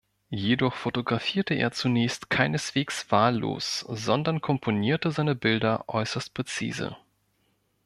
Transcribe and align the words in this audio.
Jedoch 0.33 0.73
fotografierte 0.73 1.53
er 1.53 1.71
zunächst 1.73 2.31
keineswegs 2.31 3.11
wahllos, 3.11 3.81
sondern 3.87 4.41
komponierte 4.41 5.11
seine 5.11 5.35
Bilder 5.35 5.87
äußerst 5.89 6.33
präzise. 6.33 6.97